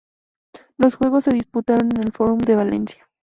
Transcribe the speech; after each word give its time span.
Los 0.77 0.95
juegos 0.95 1.25
se 1.25 1.29
disputaron 1.31 1.89
en 1.95 2.01
el 2.05 2.11
Forum 2.11 2.39
de 2.39 2.55
Valencia. 2.55 3.07